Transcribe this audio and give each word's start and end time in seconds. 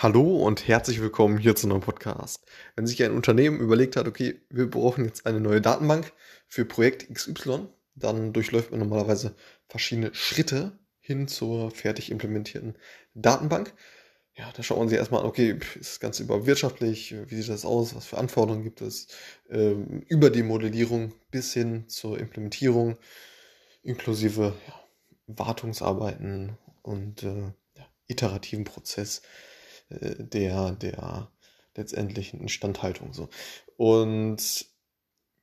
Hallo 0.00 0.46
und 0.46 0.68
herzlich 0.68 1.00
willkommen 1.00 1.38
hier 1.38 1.56
zu 1.56 1.68
einem 1.68 1.80
Podcast. 1.80 2.44
Wenn 2.76 2.86
sich 2.86 3.02
ein 3.02 3.10
Unternehmen 3.10 3.58
überlegt 3.58 3.96
hat, 3.96 4.06
okay, 4.06 4.40
wir 4.48 4.70
brauchen 4.70 5.04
jetzt 5.06 5.26
eine 5.26 5.40
neue 5.40 5.60
Datenbank 5.60 6.12
für 6.46 6.64
Projekt 6.64 7.12
XY, 7.12 7.66
dann 7.96 8.32
durchläuft 8.32 8.70
man 8.70 8.78
normalerweise 8.78 9.34
verschiedene 9.68 10.14
Schritte 10.14 10.78
hin 11.00 11.26
zur 11.26 11.72
fertig 11.72 12.12
implementierten 12.12 12.76
Datenbank. 13.14 13.74
Ja, 14.36 14.52
da 14.56 14.62
schaut 14.62 14.78
man 14.78 14.88
sich 14.88 14.98
erstmal 14.98 15.22
an, 15.22 15.26
okay, 15.26 15.58
ist 15.74 15.90
das 15.94 15.98
Ganze 15.98 16.22
überhaupt 16.22 16.46
wirtschaftlich? 16.46 17.16
Wie 17.26 17.34
sieht 17.34 17.48
das 17.48 17.64
aus? 17.64 17.96
Was 17.96 18.06
für 18.06 18.18
Anforderungen 18.18 18.62
gibt 18.62 18.82
es? 18.82 19.08
Ähm, 19.50 20.04
über 20.06 20.30
die 20.30 20.44
Modellierung 20.44 21.12
bis 21.32 21.52
hin 21.54 21.88
zur 21.88 22.20
Implementierung, 22.20 22.98
inklusive 23.82 24.54
ja, 24.68 24.74
Wartungsarbeiten 25.26 26.56
und 26.82 27.24
äh, 27.24 27.52
ja, 27.74 27.86
iterativen 28.06 28.62
Prozess 28.62 29.22
äh, 29.88 30.16
der, 30.18 30.72
der 30.72 31.30
letztendlichen 31.76 32.40
Instandhaltung. 32.40 33.12
So. 33.12 33.28
Und 33.76 34.66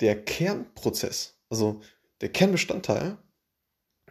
der 0.00 0.24
Kernprozess, 0.24 1.38
also 1.48 1.80
der 2.20 2.30
Kernbestandteil 2.30 3.18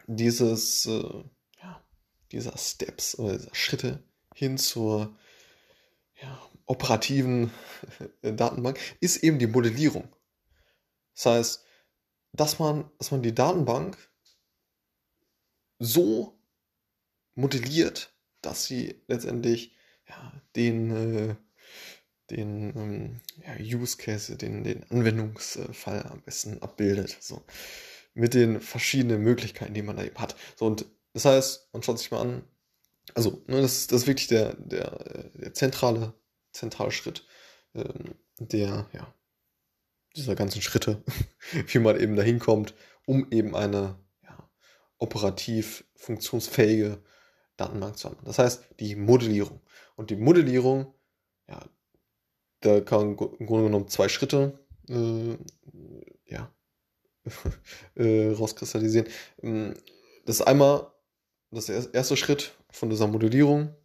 dieses, 0.07 0.85
äh, 0.85 1.23
ja, 1.61 1.83
dieser 2.31 2.57
Steps 2.57 3.17
oder 3.17 3.37
dieser 3.37 3.53
Schritte 3.53 4.03
hin 4.33 4.57
zur 4.57 5.17
ja, 6.21 6.41
operativen 6.65 7.51
Datenbank 8.21 8.79
ist 8.99 9.17
eben 9.17 9.39
die 9.39 9.47
Modellierung. 9.47 10.07
Das 11.13 11.25
heißt, 11.25 11.65
dass 12.33 12.59
man, 12.59 12.89
dass 12.97 13.11
man 13.11 13.21
die 13.21 13.33
Datenbank 13.33 13.97
so 15.79 16.37
modelliert, 17.35 18.13
dass 18.41 18.65
sie 18.65 19.01
letztendlich 19.07 19.74
ja, 20.07 20.33
den, 20.55 20.91
äh, 20.91 21.35
den 22.29 22.75
ähm, 22.75 23.21
ja, 23.43 23.77
Use 23.77 23.97
Case, 23.97 24.35
den, 24.35 24.63
den 24.63 24.83
Anwendungsfall 24.89 26.03
am 26.03 26.21
besten 26.21 26.61
abbildet. 26.61 27.17
So. 27.19 27.43
Mit 28.13 28.33
den 28.33 28.61
verschiedenen 28.61 29.21
Möglichkeiten, 29.21 29.73
die 29.73 29.81
man 29.81 29.97
da 29.97 30.03
eben 30.03 30.17
hat. 30.17 30.35
So, 30.55 30.65
und 30.65 30.85
das 31.13 31.25
heißt, 31.25 31.69
man 31.73 31.83
schaut 31.83 31.99
sich 31.99 32.11
mal 32.11 32.21
an, 32.21 32.43
also, 33.13 33.43
ne, 33.47 33.61
das, 33.61 33.87
das 33.87 34.01
ist 34.01 34.07
wirklich 34.07 34.27
der, 34.27 34.53
der, 34.55 35.29
der 35.35 35.53
zentrale, 35.53 36.13
zentrale 36.51 36.91
Schritt, 36.91 37.25
ähm, 37.75 38.15
der, 38.39 38.89
ja, 38.93 39.13
dieser 40.15 40.35
ganzen 40.35 40.61
Schritte, 40.61 41.03
wie 41.67 41.79
man 41.79 41.99
eben 41.99 42.15
dahin 42.15 42.39
kommt, 42.39 42.73
um 43.05 43.31
eben 43.31 43.55
eine 43.55 43.99
ja, 44.23 44.49
operativ 44.97 45.85
funktionsfähige 45.95 47.03
Datenbank 47.57 47.97
zu 47.97 48.09
haben. 48.09 48.17
Das 48.25 48.39
heißt, 48.39 48.63
die 48.79 48.95
Modellierung. 48.95 49.61
Und 49.95 50.09
die 50.09 50.15
Modellierung, 50.15 50.93
ja, 51.47 51.63
da 52.61 52.81
kann 52.81 53.17
im 53.17 53.45
Grunde 53.45 53.65
genommen 53.65 53.87
zwei 53.87 54.09
Schritte 54.09 54.59
äh, 54.89 55.37
ja, 56.25 56.53
äh, 57.95 58.31
rauskristallisieren. 58.31 59.07
Ähm, 59.41 59.75
das 60.25 60.37
ist 60.37 60.47
einmal 60.47 60.91
das 61.51 61.69
erste 61.69 62.17
Schritt 62.17 62.53
von 62.71 62.89
dieser 62.89 63.07
Modellierung. 63.07 63.75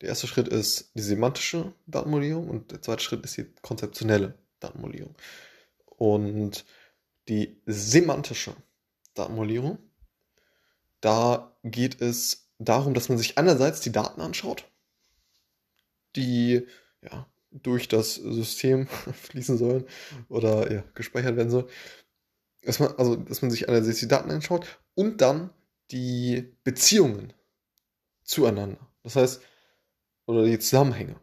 Der 0.00 0.10
erste 0.10 0.26
Schritt 0.26 0.48
ist 0.48 0.92
die 0.94 1.02
semantische 1.02 1.72
Datenmodellierung 1.86 2.48
und 2.48 2.70
der 2.70 2.82
zweite 2.82 3.02
Schritt 3.02 3.24
ist 3.24 3.36
die 3.36 3.46
konzeptionelle 3.62 4.38
Datenmodellierung. 4.60 5.14
Und 5.86 6.64
die 7.28 7.60
semantische 7.66 8.54
Datenmodellierung, 9.14 9.78
da 11.00 11.56
geht 11.64 12.00
es 12.00 12.45
darum, 12.58 12.94
dass 12.94 13.08
man 13.08 13.18
sich 13.18 13.38
einerseits 13.38 13.80
die 13.80 13.92
Daten 13.92 14.20
anschaut, 14.20 14.64
die 16.14 16.66
ja, 17.02 17.26
durch 17.50 17.88
das 17.88 18.14
System 18.14 18.86
fließen 19.12 19.58
sollen 19.58 19.84
oder 20.28 20.72
ja, 20.72 20.84
gespeichert 20.94 21.36
werden 21.36 21.50
sollen. 21.50 21.68
Dass 22.62 22.80
man, 22.80 22.94
also, 22.96 23.16
dass 23.16 23.42
man 23.42 23.50
sich 23.50 23.68
einerseits 23.68 24.00
die 24.00 24.08
Daten 24.08 24.30
anschaut 24.30 24.80
und 24.94 25.20
dann 25.20 25.50
die 25.92 26.56
Beziehungen 26.64 27.32
zueinander. 28.24 28.78
Das 29.02 29.14
heißt, 29.16 29.40
oder 30.26 30.44
die 30.44 30.58
Zusammenhänge. 30.58 31.16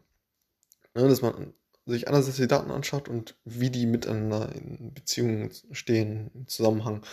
Ja, 0.96 1.06
dass 1.06 1.20
man 1.22 1.52
sich 1.86 2.08
einerseits 2.08 2.36
die 2.36 2.46
Daten 2.46 2.70
anschaut 2.70 3.08
und 3.08 3.36
wie 3.44 3.70
die 3.70 3.86
miteinander 3.86 4.54
in 4.54 4.94
Beziehungen 4.94 5.50
stehen, 5.72 6.30
im 6.34 6.48
Zusammenhang. 6.48 7.04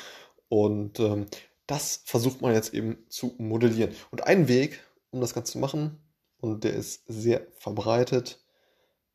Und 0.47 0.99
ähm, 0.99 1.25
das 1.67 2.01
versucht 2.05 2.41
man 2.41 2.53
jetzt 2.53 2.73
eben 2.73 3.05
zu 3.09 3.35
modellieren. 3.37 3.95
Und 4.11 4.25
ein 4.27 4.47
Weg, 4.47 4.83
um 5.11 5.21
das 5.21 5.33
Ganze 5.33 5.53
zu 5.53 5.59
machen, 5.59 5.97
und 6.39 6.63
der 6.63 6.73
ist 6.73 7.03
sehr 7.07 7.47
verbreitet, 7.59 8.43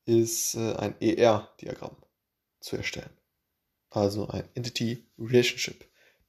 ist 0.04 0.54
äh, 0.54 0.74
ein 0.76 0.94
ER-Diagramm 1.00 1.96
zu 2.60 2.76
erstellen. 2.76 3.10
Also 3.90 4.28
ein 4.28 4.48
Entity 4.54 5.06
Relationship 5.18 5.84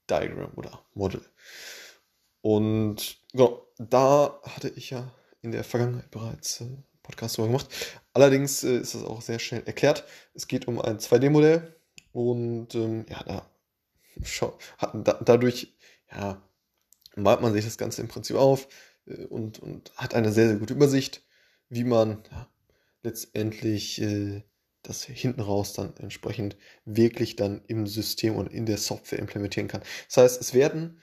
Diagram 0.09 0.51
oder 0.55 0.83
Model. 0.93 1.21
Und 2.41 3.17
genau, 3.31 3.67
da 3.77 4.39
hatte 4.43 4.69
ich 4.69 4.89
ja 4.89 5.11
in 5.41 5.51
der 5.51 5.63
Vergangenheit 5.63 6.09
bereits 6.11 6.61
äh, 6.61 6.67
Podcast 7.03 7.37
darüber 7.37 7.53
gemacht. 7.53 7.67
Allerdings 8.13 8.63
äh, 8.63 8.77
ist 8.77 8.95
das 8.95 9.03
auch 9.03 9.21
sehr 9.21 9.39
schnell 9.39 9.63
erklärt. 9.65 10.03
Es 10.33 10.47
geht 10.47 10.67
um 10.67 10.81
ein 10.81 10.97
2D-Modell 10.99 11.75
und 12.11 12.73
ähm, 12.75 13.05
ja, 13.09 13.23
da, 13.23 13.49
schau, 14.23 14.57
hat, 14.77 14.91
da, 14.93 15.19
dadurch 15.23 15.76
ja, 16.11 16.41
malt 17.15 17.41
man 17.41 17.53
sich 17.53 17.65
das 17.65 17.77
Ganze 17.77 18.01
im 18.01 18.07
Prinzip 18.07 18.35
auf 18.35 18.67
äh, 19.05 19.25
und, 19.25 19.59
und 19.59 19.91
hat 19.95 20.13
eine 20.13 20.31
sehr, 20.31 20.47
sehr 20.47 20.57
gute 20.57 20.73
Übersicht, 20.73 21.23
wie 21.69 21.83
man 21.83 22.23
ja, 22.31 22.47
letztendlich 23.03 24.01
äh, 24.01 24.43
das 24.83 25.03
hinten 25.03 25.41
raus 25.41 25.73
dann 25.73 25.93
entsprechend 25.97 26.55
wirklich 26.85 27.35
dann 27.35 27.61
im 27.67 27.87
System 27.87 28.35
und 28.35 28.47
in 28.47 28.65
der 28.65 28.77
Software 28.77 29.19
implementieren 29.19 29.67
kann. 29.67 29.81
Das 30.07 30.17
heißt, 30.17 30.41
es 30.41 30.53
werden 30.53 31.01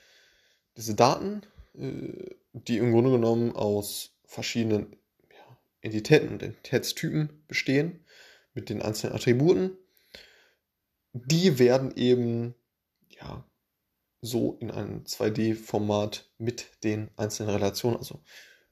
diese 0.76 0.94
Daten, 0.94 1.43
äh, 1.75 2.34
die 2.53 2.78
im 2.78 2.93
Grunde 2.93 3.10
genommen 3.10 3.54
aus 3.54 4.12
verschiedenen 4.25 4.97
ja, 5.31 5.59
Entitäten 5.82 6.28
und 6.31 6.43
Entitätstypen 6.43 7.44
bestehen, 7.47 8.04
mit 8.54 8.70
den 8.70 8.82
einzelnen 8.82 9.16
Attributen, 9.16 9.76
die 11.12 11.59
werden 11.59 11.94
eben 11.97 12.54
ja, 13.09 13.44
so 14.25 14.57
in 14.61 14.71
einem 14.71 15.05
2D-Format 15.05 16.31
mit 16.39 16.83
den 16.83 17.11
einzelnen 17.17 17.51
Relationen, 17.51 17.97
also 17.99 18.21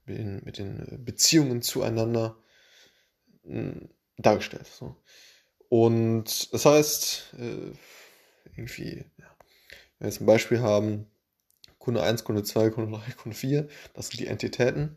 mit 0.06 0.18
den, 0.18 0.44
mit 0.44 0.58
den 0.58 1.04
Beziehungen 1.04 1.62
zueinander 1.62 2.36
mh, 3.44 3.88
dargestellt. 4.16 4.66
So. 4.66 4.96
Und 5.68 6.52
das 6.52 6.64
heißt, 6.64 7.34
äh, 7.38 7.72
irgendwie, 8.56 9.04
ja, 9.18 9.36
wenn 9.98 10.06
wir 10.06 10.08
jetzt 10.08 10.20
ein 10.20 10.26
Beispiel 10.26 10.60
haben, 10.60 11.06
Kunde 11.78 12.02
1, 12.02 12.24
Kunde 12.24 12.44
2, 12.44 12.70
Kunde 12.70 12.98
3, 12.98 13.12
Kunde 13.12 13.36
4, 13.36 13.68
das 13.94 14.08
sind 14.08 14.20
die 14.20 14.26
Entitäten. 14.26 14.96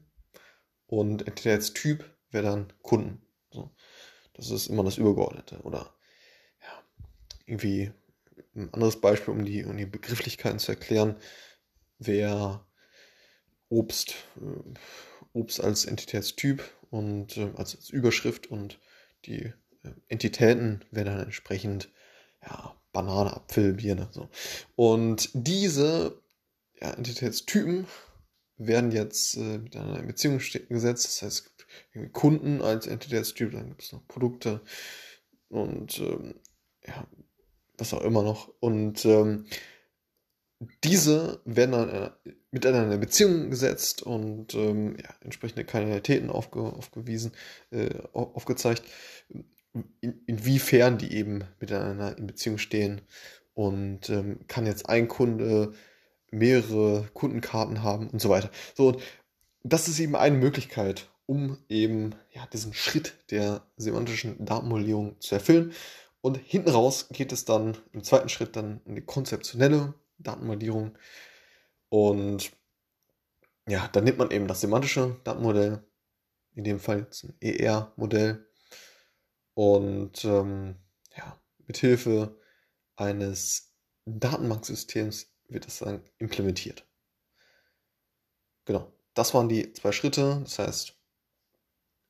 Und 0.87 1.27
Entitätstyp 1.27 2.05
wäre 2.29 2.45
dann 2.45 2.73
Kunden. 2.81 3.21
So. 3.51 3.71
Das 4.33 4.51
ist 4.51 4.67
immer 4.67 4.83
das 4.83 4.97
Übergeordnete. 4.97 5.59
Oder 5.63 5.95
ja, 6.61 6.83
irgendwie 7.47 7.91
ein 8.55 8.73
anderes 8.73 9.01
Beispiel, 9.01 9.33
um 9.33 9.45
die, 9.45 9.65
um 9.65 9.77
die 9.77 9.85
Begrifflichkeiten 9.85 10.59
zu 10.59 10.71
erklären, 10.71 11.17
wäre 11.99 12.65
Obst. 13.69 14.15
Äh, 14.37 14.73
Obst 15.33 15.61
als 15.61 15.85
Entitätstyp 15.85 16.63
und 16.89 17.37
äh, 17.37 17.51
als, 17.55 17.89
Überschrift 17.89 18.47
und 18.47 18.79
die 19.25 19.41
äh, 19.41 19.53
Entitäten 20.07 20.85
wären 20.91 21.07
dann 21.07 21.25
entsprechend 21.25 21.89
ja, 22.41 22.75
Banane, 22.93 23.35
Apfel, 23.35 23.73
Birne. 23.73 24.07
So. 24.11 24.29
Und 24.75 25.29
diese 25.33 26.21
ja, 26.79 26.91
Entitätstypen 26.91 27.85
werden 28.57 28.91
jetzt 28.91 29.35
äh, 29.35 29.57
miteinander 29.57 29.99
in 29.99 30.07
Beziehung 30.07 30.37
gesetzt. 30.37 31.05
Das 31.05 31.21
heißt, 31.21 31.23
es 31.23 31.43
gibt 31.91 32.13
Kunden 32.13 32.61
als 32.61 32.87
Entitätstyp, 32.87 33.51
dann 33.51 33.69
gibt 33.69 33.83
es 33.83 33.91
noch 33.91 34.07
Produkte 34.07 34.61
und 35.49 35.99
ähm, 35.99 36.35
was 37.77 37.93
auch 37.93 38.01
immer 38.01 38.23
noch. 38.23 38.51
Und 38.59 39.05
ähm, 39.05 39.45
diese 40.83 41.41
werden 41.45 41.71
dann 41.71 41.89
äh, 41.89 42.11
miteinander 42.51 42.95
in 42.95 43.01
Beziehung 43.01 43.49
gesetzt 43.49 44.01
und 44.03 44.53
ähm, 44.55 44.97
ja, 45.01 45.09
entsprechende 45.21 45.65
Kanalitäten 45.65 46.29
aufge, 46.29 46.61
aufgewiesen, 46.61 47.33
äh, 47.71 47.89
aufgezeigt, 48.13 48.83
in, 49.99 50.23
inwiefern 50.25 50.97
die 50.97 51.13
eben 51.13 51.43
miteinander 51.59 52.17
in 52.17 52.27
Beziehung 52.27 52.57
stehen. 52.57 53.01
Und 53.53 54.09
ähm, 54.09 54.39
kann 54.47 54.65
jetzt 54.65 54.89
ein 54.89 55.07
Kunde 55.07 55.73
mehrere 56.31 57.09
Kundenkarten 57.13 57.83
haben 57.83 58.09
und 58.09 58.19
so 58.21 58.29
weiter. 58.29 58.49
So, 58.75 58.89
und 58.89 59.01
das 59.63 59.87
ist 59.87 59.99
eben 59.99 60.15
eine 60.15 60.37
Möglichkeit, 60.37 61.09
um 61.25 61.57
eben 61.69 62.15
ja, 62.31 62.45
diesen 62.47 62.73
Schritt 62.73 63.13
der 63.31 63.65
semantischen 63.77 64.45
Datenmodellierung 64.45 65.19
zu 65.19 65.35
erfüllen. 65.35 65.73
Und 66.25 66.37
hinten 66.37 66.71
raus 66.71 67.09
geht 67.11 67.31
es 67.31 67.45
dann 67.45 67.77
im 67.91 68.03
zweiten 68.03 68.29
Schritt 68.29 68.55
dann 68.55 68.81
um 68.85 68.95
die 68.95 69.05
konzeptionelle 69.05 69.93
Datenmodellierung. 70.17 70.97
Und 71.89 72.51
ja, 73.67 73.87
dann 73.89 74.05
nimmt 74.05 74.17
man 74.17 74.31
eben 74.31 74.47
das 74.47 74.61
semantische 74.61 75.21
Datenmodell, 75.23 75.83
in 76.55 76.63
dem 76.63 76.79
Fall 76.79 77.01
jetzt 77.01 77.25
ein 77.25 77.35
ER-Modell. 77.41 78.43
Und 79.53 80.25
ähm, 80.25 80.77
ja, 81.15 81.39
mithilfe 81.67 82.35
eines 82.95 83.75
Datenbanksystems 84.05 85.27
wird 85.47 85.67
das 85.67 85.77
dann 85.77 86.01
implementiert. 86.17 86.87
Genau, 88.65 88.91
das 89.13 89.35
waren 89.35 89.47
die 89.47 89.73
zwei 89.73 89.91
Schritte. 89.91 90.39
Das 90.43 90.57
heißt, 90.57 90.97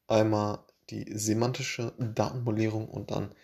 einmal 0.07 0.65
die 0.89 1.05
semantische 1.17 1.91
Datenmodellierung 1.99 2.87
und 2.87 3.11
dann 3.11 3.35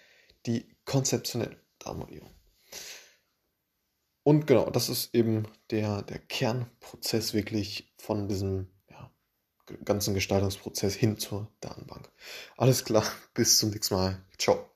die 0.46 0.76
konzeptionelle 0.86 1.58
Datenmodellierung. 1.80 2.30
Und 4.24 4.46
genau, 4.46 4.70
das 4.70 4.90
ist 4.90 5.16
eben 5.16 5.48
der, 5.72 6.04
der 6.04 6.20
Kernprozess 6.20 7.34
wirklich 7.34 7.92
von 7.98 8.28
diesem 8.28 8.68
ja, 8.90 9.12
ganzen 9.84 10.14
Gestaltungsprozess 10.14 10.94
hin 10.94 11.18
zur 11.18 11.48
Datenbank. 11.60 12.12
Alles 12.58 12.86
klar, 12.86 13.04
bis 13.34 13.58
zum 13.58 13.72
nächsten 13.72 13.96
Mal. 13.96 14.24
Ciao. 14.38 14.71